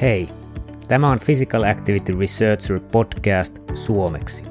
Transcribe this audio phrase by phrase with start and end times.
[0.00, 0.28] Hei,
[0.88, 4.44] tämä on Physical Activity Researcher podcast suomeksi.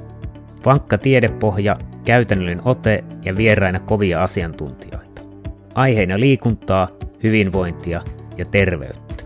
[0.64, 5.22] Vankka tiedepohja, käytännöllinen ote ja vieraina kovia asiantuntijoita.
[5.74, 6.88] Aiheina liikuntaa,
[7.22, 8.02] hyvinvointia
[8.36, 9.24] ja terveyttä.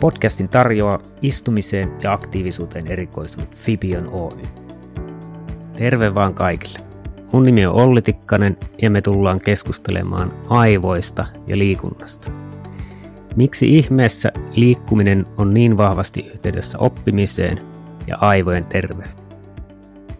[0.00, 4.42] Podcastin tarjoaa istumiseen ja aktiivisuuteen erikoistunut Fibion Oy.
[5.72, 6.78] Terve vaan kaikille.
[7.32, 12.47] Mun nimi on Olli Tikkanen ja me tullaan keskustelemaan aivoista ja liikunnasta.
[13.38, 17.58] Miksi ihmeessä liikkuminen on niin vahvasti yhteydessä oppimiseen
[18.06, 19.38] ja aivojen terveyteen?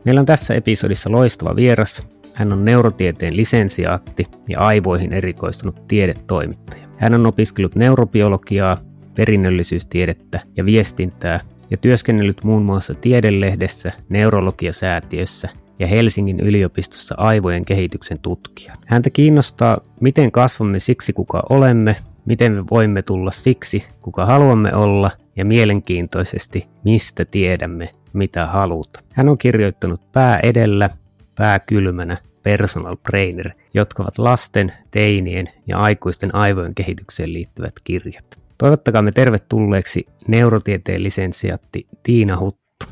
[0.04, 2.02] Meillä on tässä episodissa loistava vieras.
[2.34, 6.88] Hän on neurotieteen lisensiaatti ja aivoihin erikoistunut tiedetoimittaja.
[6.98, 8.80] Hän on opiskellut neurobiologiaa,
[9.14, 18.80] perinnöllisyystiedettä ja viestintää ja työskennellyt muun muassa Tiedelehdessä, Neurologiasäätiössä ja Helsingin yliopistossa aivojen kehityksen tutkijana.
[18.86, 21.96] Häntä kiinnostaa, miten kasvamme siksi kuka olemme
[22.28, 28.88] miten me voimme tulla siksi, kuka haluamme olla, ja mielenkiintoisesti, mistä tiedämme, mitä haluat.
[29.12, 30.90] Hän on kirjoittanut Pää edellä,
[31.34, 38.40] Pää kylmänä, Personal Trainer, jotka ovat lasten, teinien ja aikuisten aivojen kehitykseen liittyvät kirjat.
[38.58, 42.86] Toivottakaamme tervetulleeksi neurotieteen lisensiatti Tiina Huttu.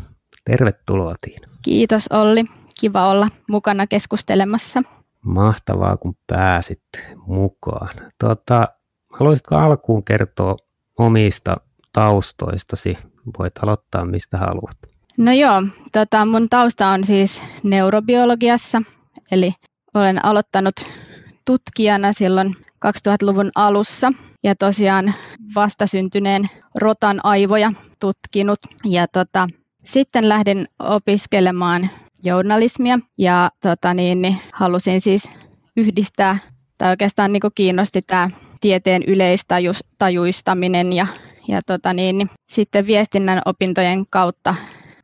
[0.44, 1.48] Tervetuloa Tiina.
[1.62, 2.44] Kiitos Olli.
[2.80, 4.82] Kiva olla mukana keskustelemassa.
[5.22, 6.82] Mahtavaa, kun pääsit
[7.26, 7.94] mukaan.
[8.20, 8.68] Tuota,
[9.18, 10.56] Haluaisitko alkuun kertoa
[10.98, 11.56] omista
[11.92, 12.98] taustoistasi?
[13.38, 14.76] Voit aloittaa mistä haluat.
[15.18, 18.82] No joo, tota, mun tausta on siis neurobiologiassa,
[19.32, 19.52] eli
[19.94, 20.74] olen aloittanut
[21.44, 22.54] tutkijana silloin
[22.86, 24.12] 2000-luvun alussa
[24.44, 25.14] ja tosiaan
[25.54, 28.58] vastasyntyneen rotan aivoja tutkinut.
[28.84, 29.48] Ja tota,
[29.84, 31.90] sitten lähdin opiskelemaan
[32.24, 35.30] journalismia ja tota niin, niin halusin siis
[35.76, 36.38] yhdistää,
[36.78, 41.06] tai oikeastaan niin kiinnosti tämä tieteen yleistajuistaminen ja,
[41.48, 44.54] ja tota niin, niin sitten viestinnän opintojen kautta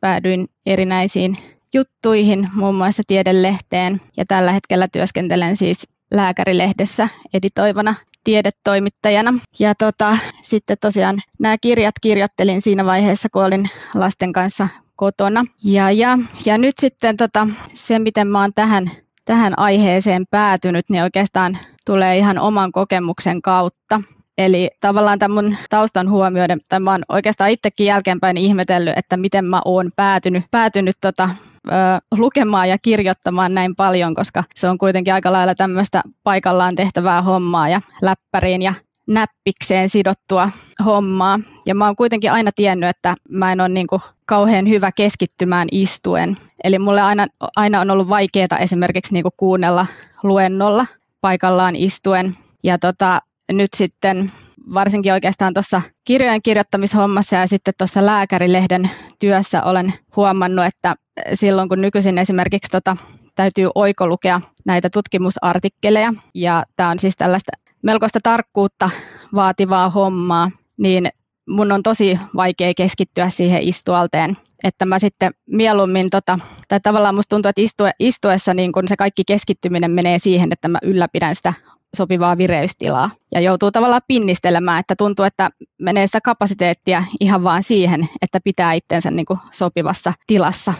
[0.01, 1.37] päädyin erinäisiin
[1.73, 9.33] juttuihin, muun muassa tiedelehteen ja tällä hetkellä työskentelen siis lääkärilehdessä editoivana tiedetoimittajana.
[9.59, 15.45] Ja tota, sitten tosiaan nämä kirjat kirjoittelin siinä vaiheessa, kun olin lasten kanssa kotona.
[15.63, 18.91] Ja, ja, ja nyt sitten tota, se, miten mä oon tähän,
[19.25, 24.01] tähän aiheeseen päätynyt, niin oikeastaan tulee ihan oman kokemuksen kautta.
[24.37, 29.45] Eli tavallaan tämän mun taustan huomioiden, tai mä oon oikeastaan itsekin jälkeenpäin ihmetellyt, että miten
[29.45, 31.29] mä oon päätynyt, päätynyt tota,
[31.67, 31.71] ö,
[32.17, 37.69] lukemaan ja kirjoittamaan näin paljon, koska se on kuitenkin aika lailla tämmöistä paikallaan tehtävää hommaa
[37.69, 38.73] ja läppäriin ja
[39.07, 40.49] näppikseen sidottua
[40.85, 41.39] hommaa.
[41.65, 43.87] Ja mä oon kuitenkin aina tiennyt, että mä en ole niin
[44.25, 46.37] kauhean hyvä keskittymään istuen.
[46.63, 49.85] Eli mulle aina, aina on ollut vaikeaa esimerkiksi niin kuunnella
[50.23, 50.85] luennolla
[51.23, 52.35] paikallaan istuen.
[52.63, 53.19] Ja tota,
[53.51, 54.31] nyt sitten
[54.73, 58.89] varsinkin oikeastaan tuossa kirjojen kirjoittamishommassa ja sitten tuossa lääkärilehden
[59.19, 60.95] työssä olen huomannut, että
[61.33, 62.97] silloin kun nykyisin esimerkiksi tota,
[63.35, 67.51] täytyy oikolukea näitä tutkimusartikkeleja, ja tämä on siis tällaista
[67.83, 68.89] melkoista tarkkuutta
[69.35, 71.09] vaativaa hommaa, niin
[71.49, 74.37] mun on tosi vaikea keskittyä siihen istualteen.
[74.63, 78.95] Että mä sitten mieluummin, tota, tai tavallaan musta tuntuu, että istue, istuessa niin kun se
[78.95, 81.53] kaikki keskittyminen menee siihen, että mä ylläpidän sitä
[81.97, 83.09] sopivaa vireystilaa.
[83.31, 85.49] Ja joutuu tavallaan pinnistelemään, että tuntuu, että
[85.81, 90.73] menee sitä kapasiteettia ihan vaan siihen, että pitää itsensä niin kuin sopivassa tilassa.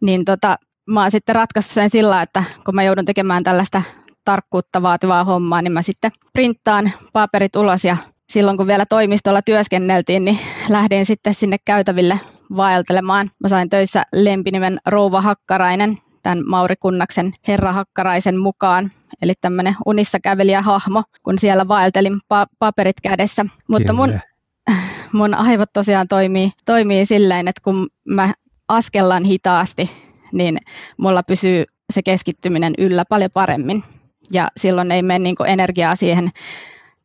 [0.00, 0.56] Niin tota,
[0.86, 3.82] mä oon sitten ratkaissut sen sillä, että kun mä joudun tekemään tällaista
[4.24, 7.96] tarkkuutta vaativaa hommaa, niin mä sitten printtaan paperit ulos ja
[8.30, 12.20] silloin kun vielä toimistolla työskenneltiin, niin lähdin sitten sinne käytäville
[12.56, 13.30] vaeltelemaan.
[13.38, 18.90] Mä sain töissä lempinimen Rouva Hakkarainen, tämän Mauri Kunnaksen Herra Hakkaraisen mukaan,
[19.22, 23.46] eli tämmöinen unissa kävelijä hahmo, kun siellä vaeltelin pa- paperit kädessä.
[23.68, 24.20] Mutta mun,
[25.12, 28.32] mun aivot tosiaan toimii, toimii silleen, että kun mä
[28.68, 29.90] askellan hitaasti,
[30.32, 30.58] niin
[30.96, 33.84] mulla pysyy se keskittyminen yllä paljon paremmin.
[34.32, 36.30] Ja silloin ei mene niin energiaa siihen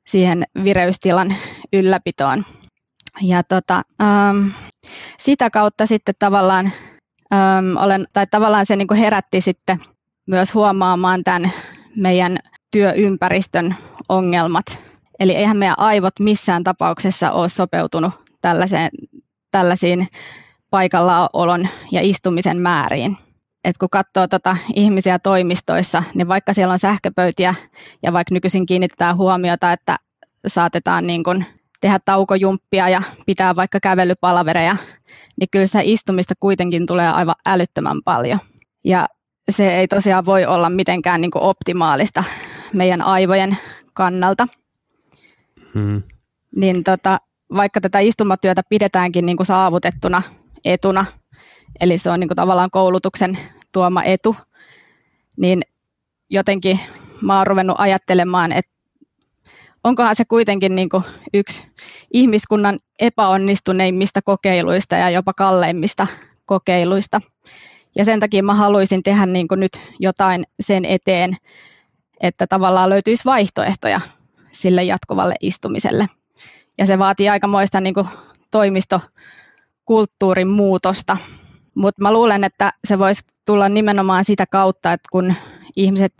[0.07, 1.35] siihen vireystilan
[1.73, 2.43] ylläpitoon.
[3.21, 4.47] Ja tota, ähm,
[5.19, 6.71] sitä kautta sitten tavallaan,
[7.33, 9.79] ähm, olen, tai tavallaan se niin kuin herätti sitten
[10.27, 11.51] myös huomaamaan tämän
[11.95, 12.37] meidän
[12.71, 13.75] työympäristön
[14.09, 14.65] ongelmat.
[15.19, 18.11] Eli eihän meidän aivot missään tapauksessa ole sopeutunut
[18.41, 18.89] tällaiseen,
[19.51, 20.07] tällaisiin
[20.69, 23.17] paikallaolon ja istumisen määriin.
[23.65, 27.55] Et kun katsoo tota ihmisiä toimistoissa, niin vaikka siellä on sähköpöytiä
[28.03, 29.97] ja vaikka nykyisin kiinnitetään huomiota, että
[30.47, 31.43] saatetaan niin kun
[31.81, 34.77] tehdä taukojumppia ja pitää vaikka kävelypalavereja,
[35.39, 38.39] niin kyllä sitä istumista kuitenkin tulee aivan älyttömän paljon.
[38.83, 39.07] Ja
[39.49, 42.23] se ei tosiaan voi olla mitenkään niin optimaalista
[42.73, 43.57] meidän aivojen
[43.93, 44.47] kannalta.
[45.73, 46.03] Hmm.
[46.55, 47.19] Niin tota,
[47.55, 50.21] vaikka tätä istumatyötä pidetäänkin niin kuin saavutettuna
[50.65, 51.05] etuna,
[51.81, 53.37] eli se on niin kuin tavallaan koulutuksen
[53.75, 54.35] tuoma etu,
[55.37, 55.61] niin
[56.29, 56.79] jotenkin
[57.21, 58.71] mä oon ruvennut ajattelemaan, että
[59.83, 61.67] onkohan se kuitenkin niin kuin yksi
[62.13, 66.07] ihmiskunnan epäonnistuneimmista kokeiluista ja jopa kalleimmista
[66.45, 67.21] kokeiluista.
[67.97, 71.35] Ja sen takia mä haluaisin tehdä niin kuin nyt jotain sen eteen,
[72.21, 74.01] että tavallaan löytyisi vaihtoehtoja
[74.51, 76.07] sille jatkuvalle istumiselle.
[76.77, 78.07] Ja se vaatii aikamoista niin kuin
[78.51, 81.17] toimistokulttuurin muutosta.
[81.75, 85.33] Mutta mä luulen, että se voisi tulla nimenomaan sitä kautta, että kun
[85.75, 86.13] ihmiset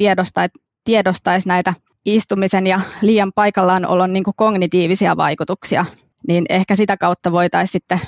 [0.84, 1.74] tiedostaisi näitä
[2.06, 5.86] istumisen ja liian paikallaan olon niin kuin kognitiivisia vaikutuksia,
[6.28, 8.00] niin ehkä sitä kautta voitaisiin sitten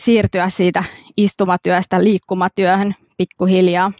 [0.00, 0.84] siirtyä siitä
[1.16, 3.92] istumatyöstä liikkumatyöhön pikkuhiljaa.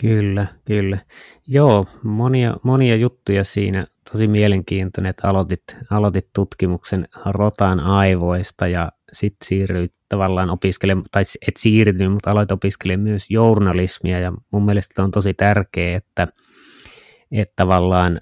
[0.00, 0.98] Kyllä, kyllä.
[1.46, 3.86] Joo, monia, monia juttuja siinä.
[4.12, 11.56] Tosi mielenkiintoinen, että aloitit, aloitit tutkimuksen rotan aivoista ja sitten siirryit tavallaan opiskelemaan, tai et
[11.56, 14.20] siirtynyt, mutta aloit opiskelemaan myös journalismia.
[14.20, 16.28] Ja mun mielestä on tosi tärkeää, että,
[17.32, 18.20] että tavallaan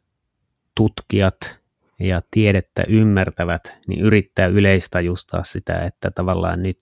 [0.77, 1.63] tutkijat
[2.01, 6.79] ja tiedettä ymmärtävät, niin yrittää yleistajustaa sitä, että tavallaan nyt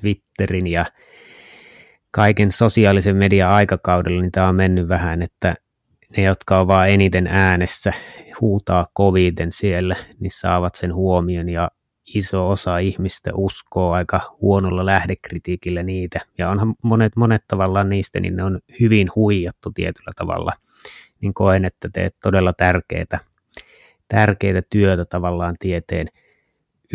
[0.00, 0.84] Twitterin ja
[2.10, 5.54] kaiken sosiaalisen median aikakaudella, niin tämä on mennyt vähän, että
[6.16, 7.92] ne, jotka on vaan eniten äänessä,
[8.40, 11.70] huutaa koviten siellä, niin saavat sen huomion ja
[12.14, 16.20] iso osa ihmistä uskoo aika huonolla lähdekritiikillä niitä.
[16.38, 20.52] Ja onhan monet, monet tavallaan niistä, niin ne on hyvin huijattu tietyllä tavalla.
[21.20, 23.18] Niin koen, että teet todella tärkeää,
[24.08, 26.08] tärkeää työtä tavallaan tieteen–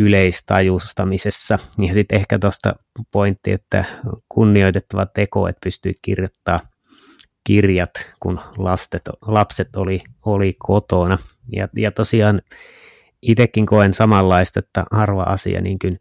[0.00, 1.58] yleistajustamisessa.
[1.78, 2.74] Ja sitten ehkä tuosta
[3.10, 3.84] pointti, että
[4.28, 6.60] kunnioitettava teko, että pystyy kirjoittaa
[7.44, 7.90] kirjat,
[8.20, 11.18] kun lastet, lapset oli, oli kotona.
[11.52, 12.42] Ja, ja tosiaan
[13.22, 16.00] itsekin koen samanlaista, että harva asia niin kuin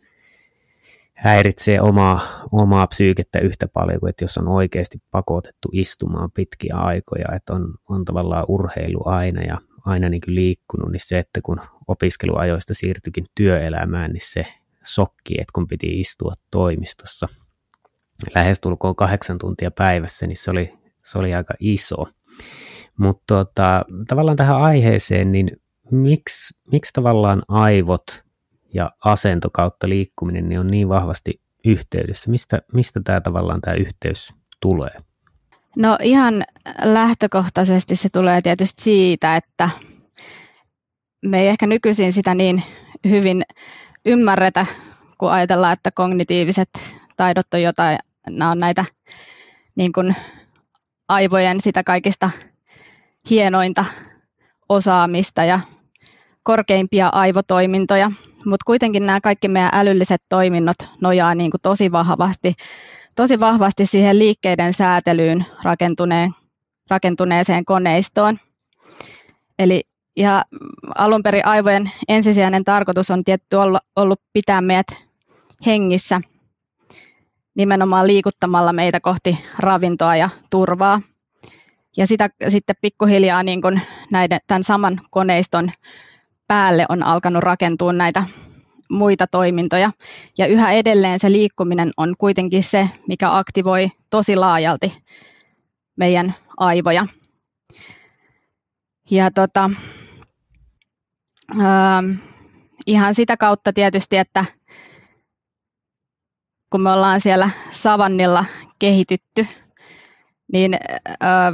[1.13, 2.21] häiritsee omaa,
[2.51, 7.73] omaa psyykettä yhtä paljon kuin, että jos on oikeasti pakotettu istumaan pitkiä aikoja, että on,
[7.89, 11.57] on tavallaan urheilu aina ja aina niin kuin liikkunut, niin se, että kun
[11.87, 14.45] opiskeluajoista siirtyikin työelämään, niin se
[14.83, 17.27] sokki, että kun piti istua toimistossa
[18.35, 20.73] lähestulkoon kahdeksan tuntia päivässä, niin se oli,
[21.05, 22.07] se oli aika iso.
[22.97, 25.51] Mutta tota, tavallaan tähän aiheeseen, niin
[25.91, 28.23] miksi, miksi tavallaan aivot
[28.73, 32.31] ja asento kautta liikkuminen niin on niin vahvasti yhteydessä?
[32.31, 34.91] Mistä, mistä tämä tavallaan tämä yhteys tulee?
[35.75, 36.43] No ihan
[36.83, 39.69] lähtökohtaisesti se tulee tietysti siitä, että
[41.25, 42.63] me ei ehkä nykyisin sitä niin
[43.09, 43.43] hyvin
[44.05, 44.65] ymmärretä,
[45.17, 46.69] kun ajatellaan, että kognitiiviset
[47.17, 47.97] taidot on jotain,
[48.29, 48.85] nämä on näitä
[49.75, 50.15] niin kuin
[51.07, 52.29] aivojen sitä kaikista
[53.29, 53.85] hienointa
[54.69, 55.59] osaamista ja
[56.49, 58.11] korkeimpia aivotoimintoja,
[58.45, 62.53] mutta kuitenkin nämä kaikki meidän älylliset toiminnot nojaa niin kuin tosi vahvasti
[63.15, 66.31] tosi vahvasti siihen liikkeiden säätelyyn rakentuneen,
[66.89, 68.37] rakentuneeseen koneistoon.
[69.59, 69.81] Eli
[70.17, 70.45] ja
[70.95, 73.55] alun perin aivojen ensisijainen tarkoitus on tietty
[73.95, 74.87] ollut pitää meidät
[75.65, 76.21] hengissä
[77.55, 81.01] nimenomaan liikuttamalla meitä kohti ravintoa ja turvaa.
[81.97, 83.81] Ja sitä sitten pikkuhiljaa niin kuin
[84.11, 85.71] näiden, tämän saman koneiston
[86.49, 88.23] päälle on alkanut rakentua näitä
[88.89, 89.91] muita toimintoja.
[90.37, 95.03] Ja yhä edelleen se liikkuminen on kuitenkin se, mikä aktivoi tosi laajalti
[95.95, 97.05] meidän aivoja.
[99.11, 99.69] Ja tota,
[101.51, 102.03] äh,
[102.87, 104.45] ihan sitä kautta tietysti, että
[106.69, 108.45] kun me ollaan siellä savannilla
[108.79, 109.47] kehitytty,
[110.53, 110.73] niin
[111.23, 111.53] äh,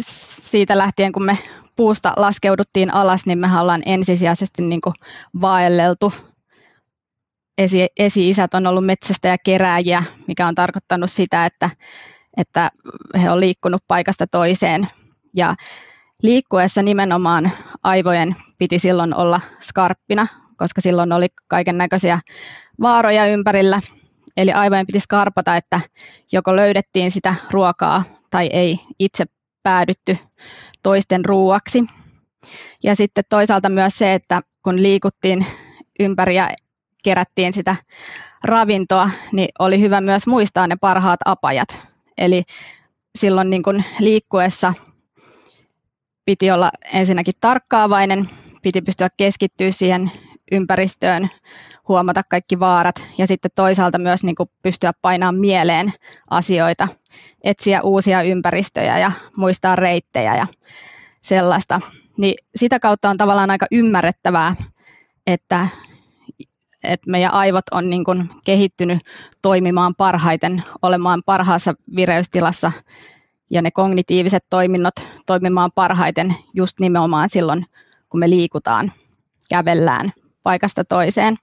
[0.00, 1.38] siitä lähtien, kun me
[1.78, 4.94] puusta laskeuduttiin alas, niin me ollaan ensisijaisesti niin kuin
[5.40, 6.12] vaelleltu
[7.58, 11.70] esi- esi-isät on ollut metsästä ja kerääjiä, mikä on tarkoittanut sitä, että,
[12.36, 12.70] että
[13.22, 14.88] he on liikkunut paikasta toiseen.
[15.36, 15.54] Ja
[16.22, 17.50] liikkuessa nimenomaan
[17.82, 22.20] aivojen piti silloin olla skarppina, koska silloin oli kaiken näköisiä
[22.80, 23.80] vaaroja ympärillä.
[24.36, 25.80] Eli aivojen piti skarpata, että
[26.32, 29.24] joko löydettiin sitä ruokaa tai ei itse
[29.62, 30.16] päädytty
[30.82, 31.84] toisten ruuaksi.
[32.84, 35.46] Ja sitten toisaalta myös se, että kun liikuttiin
[36.00, 36.48] ympäri ja
[37.04, 37.76] kerättiin sitä
[38.44, 41.88] ravintoa, niin oli hyvä myös muistaa ne parhaat apajat.
[42.18, 42.42] Eli
[43.18, 44.74] silloin niin kuin liikkuessa
[46.24, 48.28] piti olla ensinnäkin tarkkaavainen,
[48.62, 50.10] piti pystyä keskittyä siihen
[50.52, 51.28] ympäristöön,
[51.88, 55.92] huomata kaikki vaarat ja sitten toisaalta myös niin kuin pystyä painamaan mieleen
[56.30, 56.88] asioita,
[57.44, 60.46] etsiä uusia ympäristöjä ja muistaa reittejä ja
[61.22, 61.80] sellaista.
[62.18, 64.54] Niin sitä kautta on tavallaan aika ymmärrettävää,
[65.26, 65.66] että,
[66.84, 68.98] että meidän aivot on niin kuin kehittynyt
[69.42, 72.72] toimimaan parhaiten, olemaan parhaassa vireystilassa
[73.50, 74.94] ja ne kognitiiviset toiminnot
[75.26, 77.64] toimimaan parhaiten just nimenomaan silloin,
[78.08, 78.92] kun me liikutaan,
[79.50, 81.36] kävellään paikasta toiseen.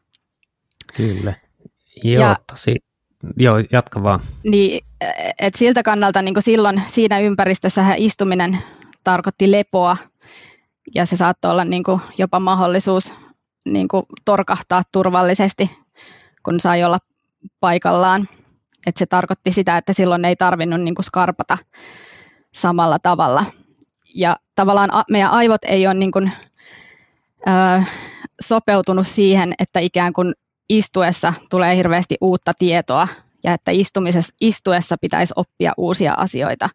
[0.98, 1.34] Kyllä.
[2.04, 2.76] Joo, ja, tosi.
[3.38, 4.20] Joo, jatka vaan.
[4.44, 4.86] Niin,
[5.40, 8.58] et siltä kannalta niin silloin siinä ympäristössä istuminen
[9.04, 9.98] tarkoitti lepoa
[10.96, 11.84] ja se saattoi olla niin
[12.18, 13.14] jopa mahdollisuus
[13.66, 13.88] niin
[14.26, 15.78] torkahtaa turvallisesti,
[16.44, 17.00] kun sai olla
[17.60, 18.28] paikallaan.
[18.88, 21.58] Et se tarkoitti sitä, että silloin ei tarvinnut niin skarpata
[22.54, 23.46] samalla tavalla.
[24.16, 26.32] Ja tavallaan meidän aivot ei ole niin kuin,
[27.48, 27.84] ö,
[28.42, 30.34] sopeutunut siihen, että ikään kuin
[30.70, 33.08] istuessa tulee hirveästi uutta tietoa
[33.44, 36.70] ja että istumisessa, istuessa pitäisi oppia uusia asioita,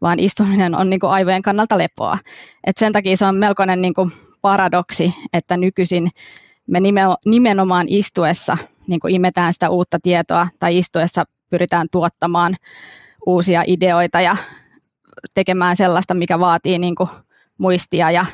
[0.00, 2.18] vaan istuminen on niin kuin aivojen kannalta lepoa.
[2.66, 6.08] Et sen takia se on melkoinen niin kuin paradoksi, että nykyisin
[6.66, 6.80] me
[7.24, 12.56] nimenomaan istuessa niin kuin imetään sitä uutta tietoa tai istuessa pyritään tuottamaan
[13.26, 14.36] uusia ideoita ja
[15.34, 17.08] tekemään sellaista, mikä vaatii niin kuin
[17.58, 18.26] muistia ja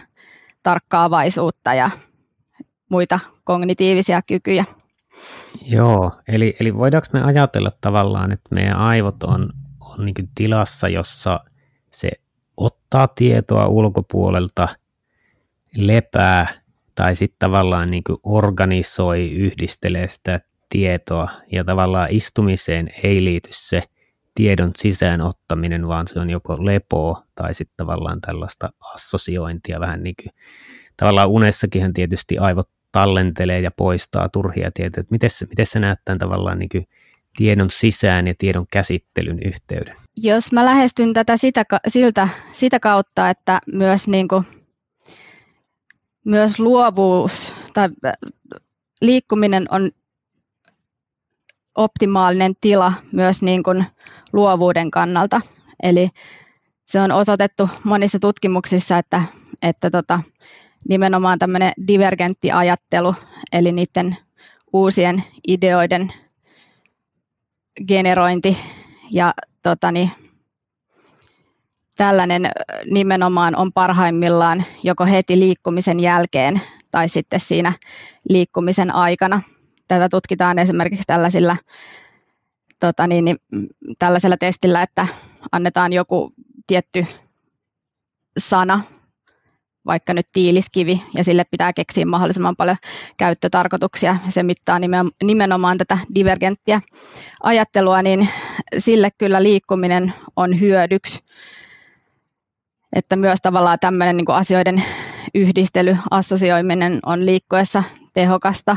[0.62, 1.90] tarkkaavaisuutta ja
[2.88, 4.64] muita kognitiivisia kykyjä.
[5.62, 9.50] Joo, eli, eli voidaanko me ajatella tavallaan, että meidän aivot on,
[9.80, 11.40] on niin tilassa, jossa
[11.90, 12.10] se
[12.56, 14.68] ottaa tietoa ulkopuolelta,
[15.76, 16.62] lepää
[16.94, 23.82] tai sitten tavallaan niin organisoi, yhdistelee sitä tietoa ja tavallaan istumiseen ei liity se
[24.34, 30.14] tiedon sisään ottaminen, vaan se on joko lepoa tai sitten tavallaan tällaista assosiointia vähän niin
[30.22, 30.32] kuin,
[30.96, 35.04] tavallaan unessakin tietysti aivot tallentelee ja poistaa turhia tietoja.
[35.10, 36.86] Miten se, miten se näyttää tavallaan niin kuin
[37.36, 39.96] tiedon sisään ja tiedon käsittelyn yhteyden?
[40.16, 44.44] Jos mä lähestyn tätä sitä, siltä, sitä kautta, että myös, niin kuin,
[46.26, 47.88] myös luovuus tai
[49.00, 49.90] liikkuminen on
[51.74, 53.84] optimaalinen tila myös niin kuin
[54.32, 55.40] luovuuden kannalta.
[55.82, 56.08] Eli
[56.84, 59.22] se on osoitettu monissa tutkimuksissa, että,
[59.62, 60.20] että tota,
[60.88, 63.14] nimenomaan tämmöinen divergentti ajattelu,
[63.52, 64.16] eli niiden
[64.72, 66.12] uusien ideoiden
[67.88, 68.56] generointi
[69.10, 70.10] ja tota, niin,
[71.96, 72.50] tällainen
[72.90, 76.60] nimenomaan on parhaimmillaan joko heti liikkumisen jälkeen
[76.90, 77.72] tai sitten siinä
[78.28, 79.40] liikkumisen aikana.
[79.88, 81.56] Tätä tutkitaan esimerkiksi tällaisilla,
[82.80, 83.36] tota niin, niin,
[83.98, 85.06] tällaisella testillä, että
[85.52, 86.32] annetaan joku
[86.66, 87.06] tietty
[88.38, 88.80] sana
[89.86, 92.76] vaikka nyt tiiliskivi, ja sille pitää keksiä mahdollisimman paljon
[93.16, 94.16] käyttötarkoituksia.
[94.28, 94.80] Se mittaa
[95.22, 96.80] nimenomaan tätä divergenttiä
[97.42, 98.28] ajattelua, niin
[98.78, 101.24] sille kyllä liikkuminen on hyödyksi.
[102.92, 104.82] Että myös tavallaan tämmöinen niin asioiden
[105.34, 108.76] yhdistely, assosioiminen on liikkuessa tehokasta.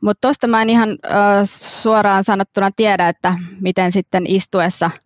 [0.00, 4.90] Mutta tuosta mä en ihan äh, suoraan sanottuna tiedä, että miten sitten istuessa–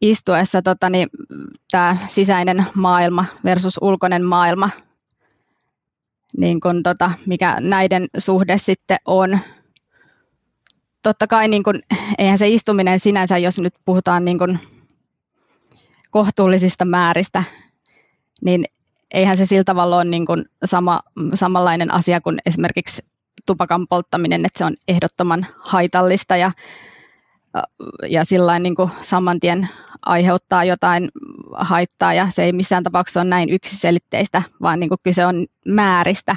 [0.00, 1.08] istuessa tota, niin,
[1.70, 4.70] tämä sisäinen maailma versus ulkoinen maailma,
[6.36, 9.38] niin kun, tota, mikä näiden suhde sitten on.
[11.02, 11.80] Totta kai niin kun,
[12.18, 14.58] eihän se istuminen sinänsä, jos nyt puhutaan niin kun,
[16.10, 17.42] kohtuullisista määristä,
[18.44, 18.64] niin
[19.14, 21.00] eihän se sillä tavalla ole niin kun, sama,
[21.34, 23.02] samanlainen asia kuin esimerkiksi
[23.46, 26.50] tupakan polttaminen, että se on ehdottoman haitallista ja
[28.08, 29.68] ja sillä niin saman tien
[30.06, 31.08] aiheuttaa jotain
[31.52, 36.36] haittaa ja se ei missään tapauksessa ole näin yksiselitteistä, vaan niin kuin kyse on määristä.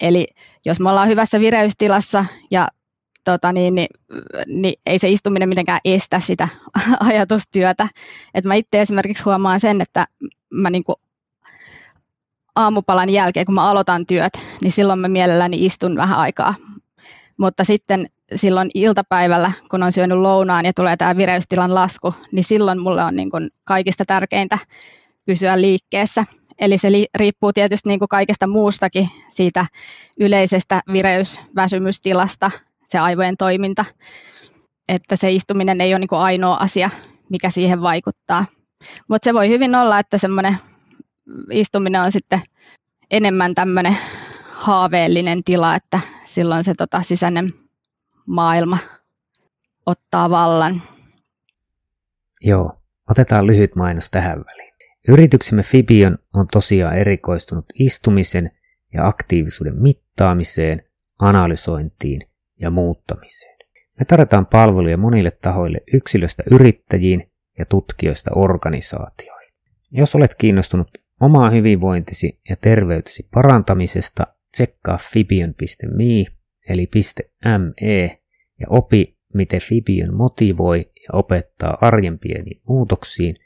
[0.00, 0.26] Eli
[0.64, 2.68] jos me ollaan hyvässä vireystilassa ja
[3.24, 3.88] tota niin, niin,
[4.46, 6.48] niin ei se istuminen mitenkään estä sitä
[7.00, 7.88] ajatustyötä.
[8.34, 10.06] Et mä itse esimerkiksi huomaan sen, että
[10.50, 10.96] mä niin kuin
[12.56, 16.54] aamupalan jälkeen, kun mä aloitan työt, niin silloin mä mielelläni istun vähän aikaa.
[17.36, 22.82] Mutta sitten silloin iltapäivällä, kun on syönyt lounaan ja tulee tämä vireystilan lasku, niin silloin
[22.82, 24.58] mulle on niin kuin kaikista tärkeintä
[25.26, 26.24] pysyä liikkeessä.
[26.58, 29.66] Eli se li- riippuu tietysti niin kuin kaikesta muustakin siitä
[30.20, 32.50] yleisestä vireysväsymystilasta,
[32.88, 33.84] se aivojen toiminta.
[34.88, 36.90] Että se istuminen ei ole niin kuin ainoa asia,
[37.28, 38.44] mikä siihen vaikuttaa.
[39.08, 40.56] Mutta se voi hyvin olla, että semmoinen
[41.50, 42.40] istuminen on sitten
[43.10, 43.96] enemmän tämmöinen
[44.50, 47.52] haaveellinen tila, että silloin se tota, sisäinen
[48.26, 48.78] maailma
[49.86, 50.82] ottaa vallan.
[52.40, 54.72] Joo, otetaan lyhyt mainos tähän väliin.
[55.08, 58.50] Yrityksemme Fibion on tosiaan erikoistunut istumisen
[58.94, 60.82] ja aktiivisuuden mittaamiseen,
[61.18, 62.20] analysointiin
[62.60, 63.58] ja muuttamiseen.
[63.98, 69.52] Me tarjotaan palveluja monille tahoille yksilöstä yrittäjiin ja tutkijoista organisaatioihin.
[69.90, 70.88] Jos olet kiinnostunut
[71.20, 76.90] omaa hyvinvointisi ja terveytesi parantamisesta tsekkaa fibion.me eli
[77.44, 78.20] .me
[78.60, 83.36] ja opi, miten Fibion motivoi ja opettaa arjen pieniin muutoksiin,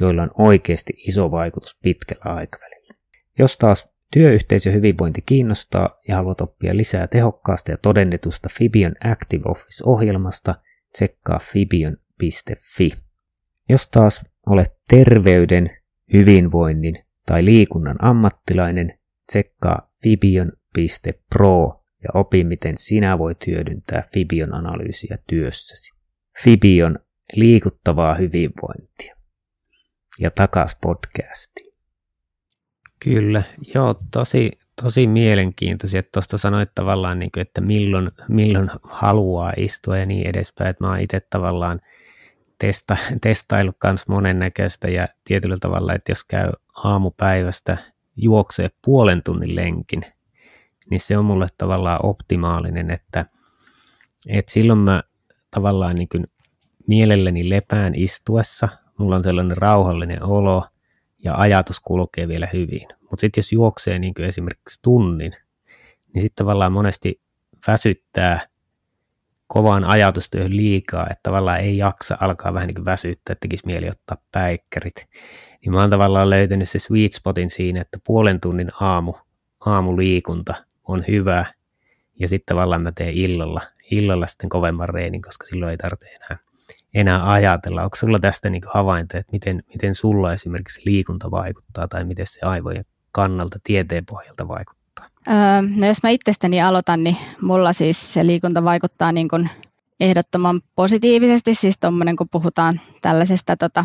[0.00, 2.94] joilla on oikeasti iso vaikutus pitkällä aikavälillä.
[3.38, 10.54] Jos taas työyhteisö hyvinvointi kiinnostaa ja haluat oppia lisää tehokkaasta ja todennetusta Fibion Active Office-ohjelmasta,
[10.92, 12.92] tsekkaa fibion.fi.
[13.68, 15.70] Jos taas olet terveyden,
[16.12, 25.92] hyvinvoinnin tai liikunnan ammattilainen, tsekkaa fibion.pro ja opi, miten sinä voit hyödyntää Fibion analyysiä työssäsi.
[26.42, 26.98] Fibion
[27.32, 29.16] liikuttavaa hyvinvointia.
[30.20, 31.72] Ja takas podcastiin.
[33.04, 33.42] Kyllä,
[33.74, 34.50] joo, tosi,
[34.82, 36.02] tosi mielenkiintoisia.
[36.02, 40.70] Tuosta sanoit tavallaan, niin kuin, että milloin, milloin haluaa istua ja niin edespäin.
[40.70, 41.80] Että mä oon itse tavallaan
[42.58, 47.76] testa, testaillut myös monennäköistä ja tietyllä tavalla, että jos käy aamupäivästä
[48.16, 50.02] juoksee puolen tunnin lenkin,
[50.90, 53.26] niin se on mulle tavallaan optimaalinen, että,
[54.28, 55.02] että silloin mä
[55.50, 56.26] tavallaan niin kuin
[56.86, 60.64] mielelläni lepään istuessa, mulla on sellainen rauhallinen olo
[61.24, 62.88] ja ajatus kulkee vielä hyvin.
[63.00, 65.32] Mutta sitten jos juoksee niin kuin esimerkiksi tunnin,
[66.14, 67.20] niin sitten tavallaan monesti
[67.66, 68.40] väsyttää
[69.46, 74.16] kovaan ajatustyöhön liikaa, että tavallaan ei jaksa alkaa vähän niin kuin väsyttää, tekisi mieli ottaa
[74.32, 75.06] päikkärit.
[75.64, 79.14] Niin mä oon tavallaan löytänyt se sweet spotin siinä, että puolen tunnin aamu,
[79.66, 80.54] aamuliikunta
[80.88, 81.44] on hyvä,
[82.20, 83.60] ja sitten tavallaan mä teen illalla,
[83.90, 86.38] illalla sitten kovemman reenin, koska silloin ei tarvitse enää,
[86.94, 87.84] enää ajatella.
[87.84, 92.46] Onko sulla tästä niin havaintoja, että miten, miten sulla esimerkiksi liikunta vaikuttaa, tai miten se
[92.46, 95.06] aivojen kannalta tieteen pohjalta vaikuttaa?
[95.28, 95.34] Öö,
[95.76, 99.50] no jos mä itsestäni aloitan, niin mulla siis se liikunta vaikuttaa niin kuin
[100.00, 103.84] ehdottoman positiivisesti, siis tuommoinen kun puhutaan tällaisesta tota,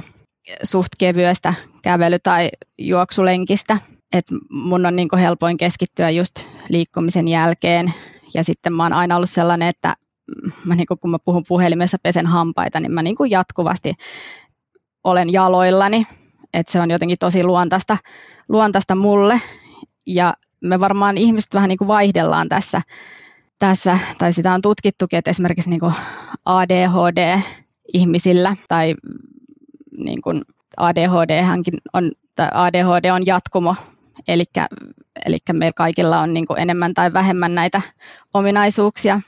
[0.63, 3.77] suht kevyestä kävely- tai juoksulenkistä,
[4.13, 6.33] että mun on niin helpoin keskittyä just
[6.69, 7.93] liikkumisen jälkeen.
[8.33, 9.95] Ja sitten mä oon aina ollut sellainen, että
[10.65, 13.93] mä niin kun mä puhun puhelimessa pesen hampaita, niin mä niin jatkuvasti
[15.03, 16.07] olen jaloillani.
[16.53, 17.97] Että se on jotenkin tosi luontaista,
[18.49, 19.41] luontaista mulle.
[20.05, 22.81] Ja me varmaan ihmiset vähän niin vaihdellaan tässä,
[23.59, 25.81] tässä, tai sitä on tutkittukin, että esimerkiksi niin
[26.45, 28.95] ADHD-ihmisillä tai
[29.97, 30.41] niin kuin
[30.77, 31.43] ADHD
[31.93, 32.11] on,
[32.53, 33.75] ADHD on jatkumo
[34.27, 34.43] Eli,
[35.53, 37.81] meillä kaikilla on niin kuin enemmän tai vähemmän näitä
[38.33, 39.21] ominaisuuksia,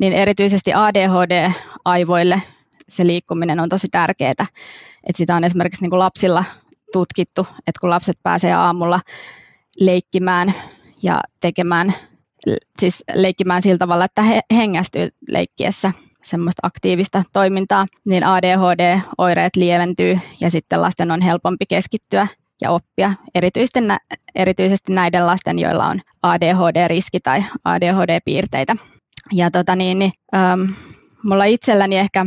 [0.00, 2.42] niin erityisesti ADHD-aivoille
[2.88, 4.46] se liikkuminen on tosi tärkeää.
[5.08, 6.44] Et sitä on esimerkiksi niin kuin lapsilla
[6.92, 9.00] tutkittu, että kun lapset pääsee aamulla
[9.80, 10.54] leikkimään
[11.02, 11.94] ja tekemään,
[12.78, 20.50] siis leikkimään sillä tavalla, että he hengästyy leikkiessä semmoista aktiivista toimintaa, niin ADHD-oireet lieventyy ja
[20.50, 22.26] sitten lasten on helpompi keskittyä
[22.60, 23.80] ja oppia, erityisesti,
[24.34, 28.76] erityisesti näiden lasten, joilla on ADHD-riski tai ADHD-piirteitä.
[29.32, 30.60] Ja tota niin, niin, ähm,
[31.24, 32.26] mulla itselläni ehkä,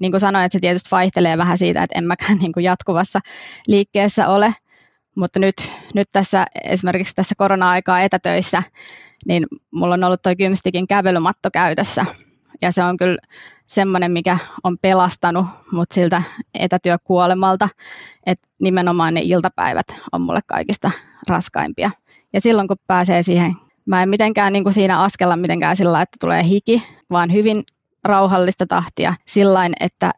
[0.00, 3.20] niin kuin sanoin, että se tietysti vaihtelee vähän siitä, että en mäkään niin kuin jatkuvassa
[3.68, 4.54] liikkeessä ole,
[5.16, 5.56] mutta nyt,
[5.94, 8.62] nyt tässä esimerkiksi tässä korona-aikaa etätöissä,
[9.26, 12.06] niin mulla on ollut toi Kymstikin kävelymatto käytössä.
[12.62, 13.18] Ja se on kyllä
[13.66, 16.22] semmoinen, mikä on pelastanut mut siltä
[16.54, 17.68] etätyökuolemalta,
[18.26, 20.90] että nimenomaan ne iltapäivät on mulle kaikista
[21.28, 21.90] raskaimpia.
[22.32, 23.52] Ja silloin kun pääsee siihen,
[23.86, 27.64] mä en mitenkään niin kuin siinä askella mitenkään sillä että tulee hiki, vaan hyvin
[28.04, 30.12] rauhallista tahtia sillä että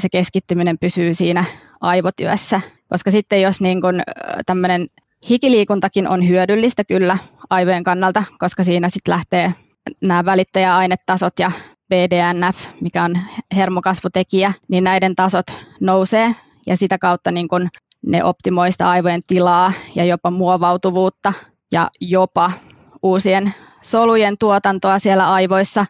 [0.00, 1.44] se keskittyminen pysyy siinä
[1.80, 2.60] aivotyössä.
[2.88, 4.02] Koska sitten jos niin kuin
[4.46, 4.86] tämmöinen
[5.30, 7.18] hikiliikuntakin on hyödyllistä kyllä
[7.50, 9.54] aivojen kannalta, koska siinä sitten lähtee
[10.00, 11.52] nämä välittäjäainetasot ja
[11.90, 13.18] BDNF, mikä on
[13.56, 15.46] hermokasvutekijä, niin näiden tasot
[15.80, 16.34] nousee
[16.66, 17.68] ja sitä kautta niin kun
[18.06, 21.32] ne optimoi sitä aivojen tilaa ja jopa muovautuvuutta
[21.72, 22.52] ja jopa
[23.02, 25.86] uusien solujen tuotantoa siellä aivoissa,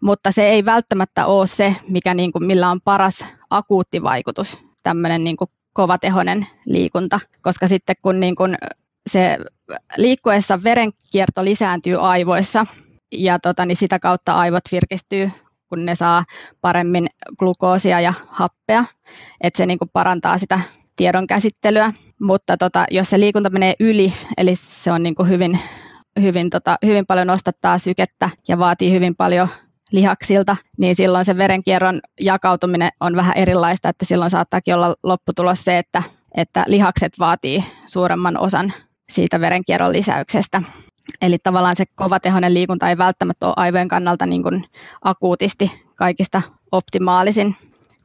[0.00, 5.24] mutta se ei välttämättä ole se, mikä niin kuin, millä on paras akuutti vaikutus, tämmöinen
[5.24, 5.36] niin
[5.72, 8.56] kovatehoinen liikunta, koska sitten kun niin kuin
[9.06, 9.38] se
[9.96, 12.66] liikkuessa verenkierto lisääntyy aivoissa,
[13.12, 15.30] ja tota, niin sitä kautta aivot virkistyy,
[15.68, 16.24] kun ne saa
[16.60, 17.06] paremmin
[17.38, 18.84] glukoosia ja happea,
[19.42, 20.60] että se niin kuin parantaa sitä
[20.96, 21.92] tiedon käsittelyä,
[22.22, 25.58] mutta tota, jos se liikunta menee yli, eli se on niin kuin hyvin,
[26.22, 29.48] hyvin, tota, hyvin paljon nostattaa sykettä ja vaatii hyvin paljon
[29.92, 35.78] lihaksilta, niin silloin se verenkierron jakautuminen on vähän erilaista, että silloin saattaakin olla lopputulos se,
[35.78, 36.02] että,
[36.36, 38.72] että lihakset vaatii suuremman osan
[39.10, 40.62] siitä verenkierron lisäyksestä.
[41.22, 44.64] Eli tavallaan se kovatehoinen liikunta ei välttämättä ole aivojen kannalta niin kuin
[45.02, 46.42] akuutisti kaikista
[46.72, 47.54] optimaalisin,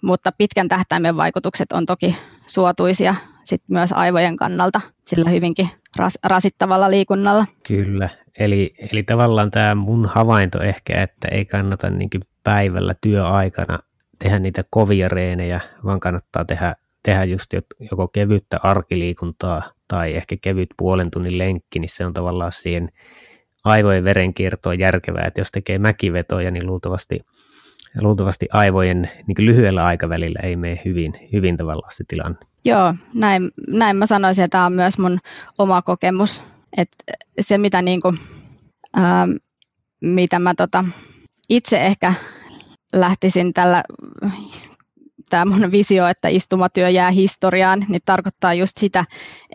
[0.02, 6.92] mutta pitkän tähtäimen vaikutukset on toki suotuisia sit myös aivojen kannalta sillä hyvinkin ras, rasittavalla
[6.92, 7.46] liikunnalla.
[7.68, 12.10] Kyllä, Eli, eli tavallaan tämä mun havainto ehkä, että ei kannata niin
[12.44, 13.80] päivällä työaikana
[14.20, 17.54] tehdä niitä kovia reenejä, vaan kannattaa tehdä, tehdä just
[17.92, 22.89] joko kevyttä arkiliikuntaa tai ehkä kevyt puolen tunnin lenkki, niin se on tavallaan siihen
[23.63, 27.20] aivojen verenkiertoon järkevää, että jos tekee mäkivetoja, niin luultavasti,
[28.02, 32.38] luultavasti aivojen niin lyhyellä aikavälillä ei mene hyvin, hyvin tavallaan se tilanne.
[32.66, 35.20] Joo, näin, näin mä sanoisin, että tämä on myös mun
[35.60, 36.44] oma kokemus,
[36.78, 36.98] että
[37.42, 38.18] se mitä, niin kuin,
[38.94, 39.28] ää,
[40.02, 40.86] mitä mä tota,
[41.50, 42.13] itse ehkä
[42.94, 43.84] lähtisin tällä
[45.34, 49.06] tämä mun visio, että istumatyö jää historiaan, niin tarkoittaa just sitä,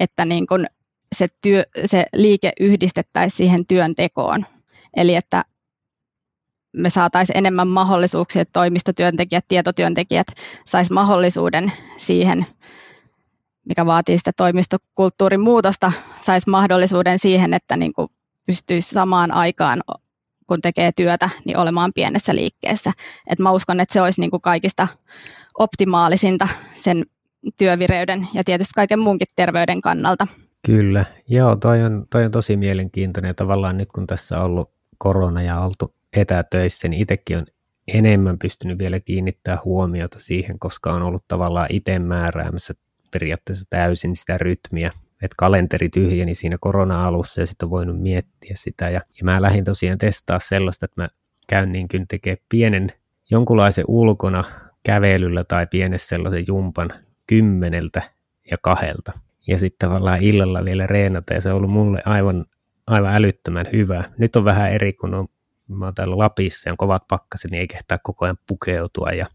[0.01, 0.67] että niin kun
[1.17, 4.45] se, työ, se liike yhdistettäisiin siihen työntekoon.
[4.97, 5.45] Eli että
[6.73, 10.27] me saataisiin enemmän mahdollisuuksia, että toimistotyöntekijät, tietotyöntekijät
[10.67, 12.47] sais mahdollisuuden siihen,
[13.69, 18.09] mikä vaatii sitä toimistokulttuurin muutosta, saisi mahdollisuuden siihen, että niin kuin
[18.47, 19.81] pystyisi samaan aikaan
[20.49, 22.93] kun tekee työtä, niin olemaan pienessä liikkeessä.
[23.27, 24.89] Et mä uskon, että se olisi niin kuin kaikista
[25.59, 27.03] optimaalisinta sen
[27.59, 30.27] työvireyden ja tietysti kaiken muunkin terveyden kannalta.
[30.67, 35.43] Kyllä, joo, toi on, toi on tosi mielenkiintoinen tavallaan nyt kun tässä on ollut korona
[35.43, 37.47] ja oltu etätöissä, niin itsekin on
[37.95, 42.75] enemmän pystynyt vielä kiinnittää huomiota siihen, koska on ollut tavallaan itse määräämässä
[43.11, 44.91] periaatteessa täysin sitä rytmiä,
[45.23, 48.91] että kalenteri tyhjeni siinä korona-alussa ja sitten on voinut miettiä sitä.
[48.91, 51.09] Ja, ja mä lähdin tosiaan testaa sellaista, että mä
[51.49, 52.93] käyn niin kuin tekee pienen
[53.31, 54.45] jonkunlaisen ulkona
[54.89, 56.91] kävelyllä tai pienessä sellaisen jumpan
[57.27, 58.03] kymmeneltä
[58.51, 59.13] ja kahdelta.
[59.47, 62.45] Ja sitten tavallaan illalla vielä reenata ja se on ollut mulle aivan,
[62.87, 64.05] aivan älyttömän hyvä.
[64.19, 65.29] Nyt on vähän eri, kun on,
[65.69, 69.27] mä oon täällä Lapissa ja on kovat pakkaset, niin ei kehtaa koko ajan pukeutua ja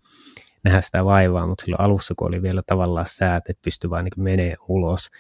[0.64, 4.24] nähdä sitä vaivaa, mutta silloin alussa, kun oli vielä tavallaan säät, että pystyi vaan niin
[4.24, 5.12] menee ulos,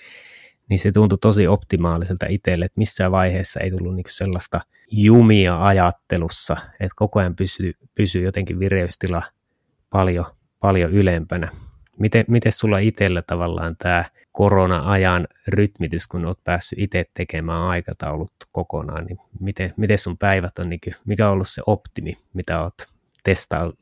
[0.69, 6.57] niin se tuntui tosi optimaaliselta itselle, että missään vaiheessa ei tullut niin sellaista jumia ajattelussa,
[6.71, 9.21] että koko ajan pysyy, pysyy jotenkin vireystila
[9.93, 10.25] paljon,
[10.59, 11.49] paljon ylempänä.
[11.99, 19.05] Miten, miten sulla itsellä tavallaan tämä korona-ajan rytmitys, kun olet päässyt itse tekemään aikataulut kokonaan,
[19.05, 22.87] niin miten, miten sun päivät on, niin mikä on ollut se optimi, mitä olet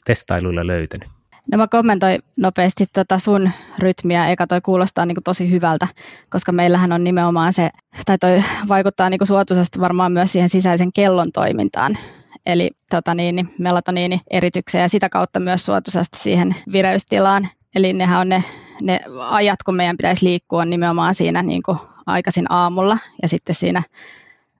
[0.06, 1.10] testailuilla löytänyt?
[1.52, 5.88] No mä kommentoin nopeasti tota sun rytmiä, eikä toi kuulostaa niin tosi hyvältä,
[6.30, 7.70] koska meillähän on nimenomaan se,
[8.06, 11.98] tai toi vaikuttaa niin suotuisasti varmaan myös siihen sisäisen kellon toimintaan.
[12.46, 17.48] Eli tota niin, melatoniini eritykseen ja sitä kautta myös suotuisasti siihen vireystilaan.
[17.76, 18.44] Eli nehän on ne,
[18.82, 21.62] ne ajat, kun meidän pitäisi liikkua nimenomaan siinä niin
[22.06, 23.84] aikaisin aamulla ja sitten siinä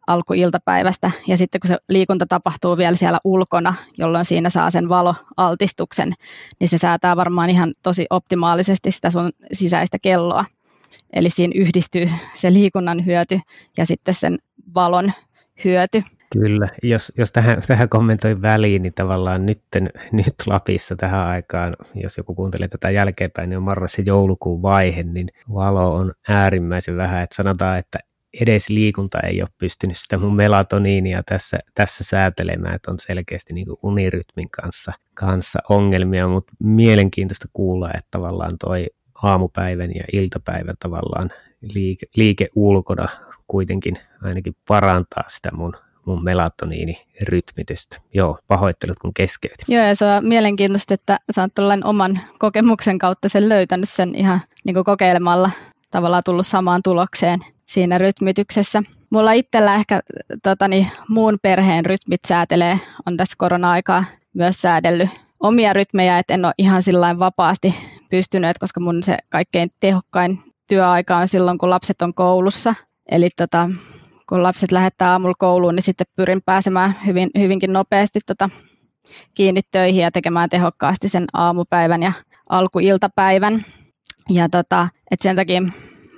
[0.08, 1.12] alkuiltapäivästä.
[1.28, 6.14] Ja sitten kun se liikunta tapahtuu vielä siellä ulkona, jolloin siinä saa sen valoaltistuksen,
[6.60, 10.46] niin se säätää varmaan ihan tosi optimaalisesti sitä sun sisäistä kelloa.
[11.14, 13.40] Eli siinä yhdistyy se liikunnan hyöty
[13.78, 14.40] ja sitten sen
[14.76, 15.12] valon
[15.66, 16.02] hyöty.
[16.34, 19.62] Kyllä, jos, jos tähän, tähän kommentoin väliin, niin tavallaan nyt,
[20.12, 25.04] nyt Lapissa tähän aikaan, jos joku kuuntelee tätä jälkeenpäin, niin on marras se joulukuun vaihe,
[25.04, 27.24] niin valo on äärimmäisen vähän.
[27.24, 28.00] Että sanotaan, että
[28.42, 33.68] edes liikunta ei ole pystynyt sitä mun melatoniinia tässä, tässä säätelemään, että on selkeästi niin
[33.84, 38.88] unirytmin kanssa, kanssa ongelmia, mutta mielenkiintoista kuulla, että tavallaan toi
[39.24, 41.30] aamupäivän ja iltapäivän tavallaan
[41.74, 43.08] liike, liike ulkona
[43.52, 45.74] kuitenkin ainakin parantaa sitä mun,
[46.06, 47.98] mun melatoniinirytmitystä.
[48.14, 49.76] Joo, pahoittelut kun keskeytin.
[49.76, 54.40] Joo, ja se on mielenkiintoista, että sä oot oman kokemuksen kautta sen löytänyt sen ihan
[54.66, 55.52] niin kokeilemalla
[55.92, 58.82] tavallaan tullut samaan tulokseen siinä rytmityksessä.
[59.10, 60.00] Mulla itsellä ehkä
[60.44, 65.10] totani, muun perheen rytmit säätelee, on tässä korona-aikaa myös säädellyt
[65.40, 67.76] omia rytmejä, että en ole ihan sillä vapaasti
[68.10, 72.76] pystynyt, koska mun se kaikkein tehokkain työaika on silloin, kun lapset on koulussa.
[73.12, 73.70] Eli tota,
[74.30, 78.50] kun lapset lähettää aamulla kouluun, niin sitten pyrin pääsemään hyvin, hyvinkin nopeasti tota,
[79.36, 82.14] kiinni töihin ja tekemään tehokkaasti sen aamupäivän ja
[82.50, 83.62] alkuiltapäivän.
[84.30, 85.62] Ja tota, et sen takia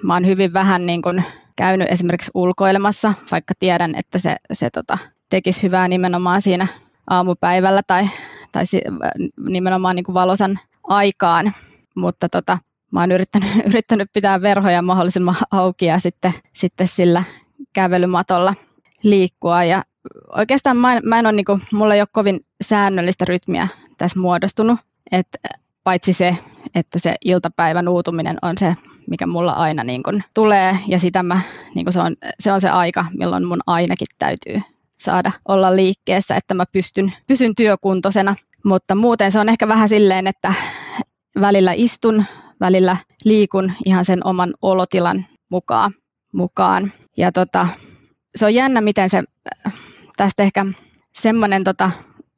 [0.04, 1.24] mä oon hyvin vähän niin kun
[1.56, 4.98] käynyt esimerkiksi ulkoilemassa, vaikka tiedän, että se, se tota,
[5.30, 6.68] tekisi hyvää nimenomaan siinä
[7.10, 8.08] aamupäivällä tai,
[8.52, 8.64] tai
[9.50, 11.52] nimenomaan niin kuin valosan aikaan.
[11.96, 12.58] Mutta tota,
[12.94, 17.24] mä oon yrittänyt, yrittänyt pitää verhoja mahdollisimman auki ja sitten, sitten sillä
[17.74, 18.54] kävelymatolla
[19.04, 19.64] liikkua.
[19.64, 19.84] Ja
[20.38, 24.20] oikeastaan mä en, mä en ole, niin kuin, mulla ei ole kovin säännöllistä rytmiä tässä
[24.20, 24.80] muodostunut.
[25.12, 25.28] Et
[25.84, 26.38] paitsi se,
[26.76, 28.76] että se iltapäivän uutuminen on se,
[29.10, 31.40] mikä mulla aina niin kun tulee, ja sitä mä,
[31.76, 34.62] niin kun se, on, se on se aika, milloin mun ainakin täytyy
[35.00, 38.36] saada olla liikkeessä, että mä pystyn, pysyn työkuntoisena.
[38.66, 40.54] Mutta muuten se on ehkä vähän silleen, että
[41.42, 42.26] välillä istun,
[42.64, 45.92] välillä liikun ihan sen oman olotilan mukaan.
[46.34, 46.92] mukaan.
[47.18, 47.68] Ja tota,
[48.36, 49.24] se on jännä, miten se,
[50.18, 50.66] tästä ehkä
[51.16, 51.92] semmoinen tota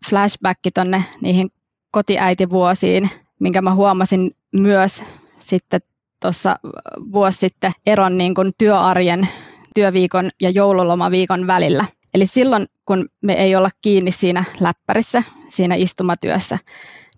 [0.09, 1.49] flashback tonne niihin
[1.91, 3.09] kotiäitivuosiin,
[3.39, 5.03] minkä mä huomasin myös
[5.37, 5.81] sitten
[6.21, 6.55] tuossa
[7.13, 9.27] vuosi sitten eron niin kuin työarjen,
[9.75, 11.85] työviikon ja joululomaviikon välillä.
[12.13, 16.59] Eli silloin, kun me ei olla kiinni siinä läppärissä, siinä istumatyössä,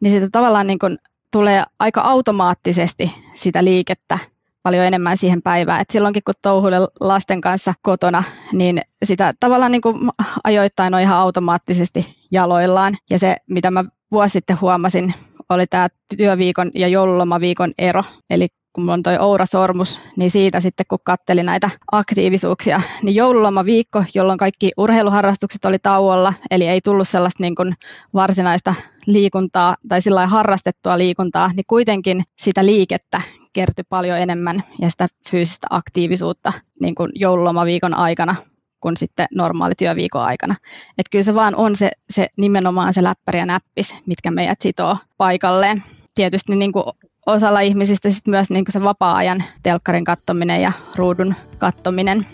[0.02, 0.98] niin sitä tavallaan niin kuin
[1.32, 4.20] tulee aika automaattisesti sitä liikettä
[4.63, 5.82] paljon enemmän siihen päivään.
[5.82, 10.10] Et silloinkin kun touhuilen lasten kanssa kotona, niin sitä tavallaan niin kuin
[10.44, 12.96] ajoittain on ihan automaattisesti jaloillaan.
[13.10, 15.13] Ja se, mitä mä vuosi sitten huomasin,
[15.50, 15.88] oli tämä
[16.18, 18.04] työviikon ja joululomaviikon ero.
[18.30, 24.04] Eli kun mulla on toi Oura-sormus, niin siitä sitten kun kattelin näitä aktiivisuuksia, niin joululomaviikko,
[24.16, 27.74] jolloin kaikki urheiluharrastukset oli tauolla, eli ei tullut sellaista niin kuin
[28.13, 28.76] varsinaista
[29.08, 33.22] liikuntaa tai sillä harrastettua liikuntaa, niin kuitenkin sitä liikettä
[33.54, 38.36] kertyi paljon enemmän ja sitä fyysistä aktiivisuutta niin kuin joululomaviikon aikana
[38.80, 40.56] kuin sitten normaali työviikon aikana.
[40.90, 44.98] Että kyllä se vaan on se, se nimenomaan se läppäri ja näppis, mitkä meidät sitoo
[45.18, 45.84] paikalleen.
[46.16, 46.84] Tietysti niin kuin
[47.28, 52.26] osalla ihmisistä sit myös niin se vapaa-ajan telkkarin kattominen ja ruudun kattominen.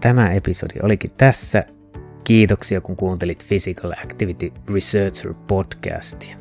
[0.00, 1.64] Tämä episodi olikin tässä.
[2.24, 6.36] Kiitoksia kun kuuntelit Physical Activity Researcher podcastia.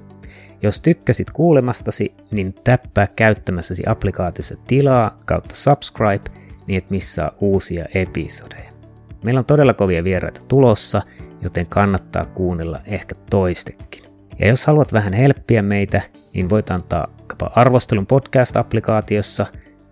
[0.61, 6.29] Jos tykkäsit kuulemastasi, niin täppää käyttämässäsi applikaatiossa tilaa kautta subscribe,
[6.67, 8.71] niin et missaa uusia episodeja.
[9.25, 11.01] Meillä on todella kovia vieraita tulossa,
[11.41, 14.03] joten kannattaa kuunnella ehkä toistekin.
[14.39, 16.01] Ja jos haluat vähän helppiä meitä,
[16.33, 17.07] niin voit antaa
[17.55, 19.45] arvostelun podcast-applikaatiossa,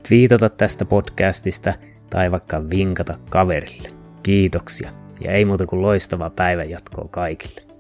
[0.08, 1.74] twiitata tästä podcastista
[2.10, 3.90] tai vaikka vinkata kaverille.
[4.24, 4.92] Kiitoksia
[5.26, 7.71] ja ei muuta kuin loistavaa päivänjatkoa kaikille.